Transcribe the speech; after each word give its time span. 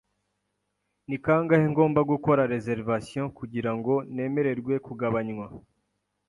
Ni 1.07 1.17
kangahe 1.25 1.65
ngomba 1.73 2.01
gukora 2.11 2.41
reservation 2.53 3.25
kugirango 3.37 3.93
nemererwe 4.15 4.73
kugabanywa? 4.85 5.47